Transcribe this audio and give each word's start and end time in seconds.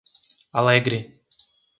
Alegre 0.61 0.99